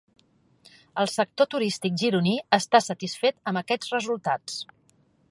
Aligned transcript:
El 1.01 1.09
sector 1.15 1.49
turístic 1.55 1.99
gironí 2.03 2.33
està 2.57 2.81
satisfet 2.85 3.37
amb 3.51 3.61
aquests 3.61 3.93
resultats. 3.97 4.57